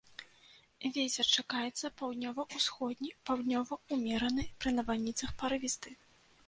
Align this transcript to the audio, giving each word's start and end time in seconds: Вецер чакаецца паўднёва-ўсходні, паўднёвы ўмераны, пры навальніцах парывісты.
Вецер 0.95 1.25
чакаецца 1.41 1.91
паўднёва-ўсходні, 2.01 3.13
паўднёвы 3.31 3.73
ўмераны, 3.99 4.43
пры 4.63 4.69
навальніцах 4.81 5.29
парывісты. 5.43 5.89